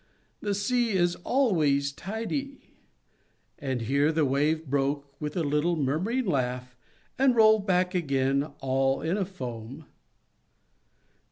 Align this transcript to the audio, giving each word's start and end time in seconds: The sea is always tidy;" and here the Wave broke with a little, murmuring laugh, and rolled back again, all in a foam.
The 0.39 0.55
sea 0.55 0.93
is 0.93 1.13
always 1.17 1.91
tidy;" 1.91 2.71
and 3.59 3.81
here 3.81 4.11
the 4.11 4.25
Wave 4.25 4.65
broke 4.65 5.15
with 5.21 5.37
a 5.37 5.43
little, 5.43 5.75
murmuring 5.75 6.25
laugh, 6.25 6.75
and 7.19 7.35
rolled 7.35 7.67
back 7.67 7.93
again, 7.93 8.45
all 8.61 9.01
in 9.03 9.15
a 9.15 9.25
foam. 9.25 9.85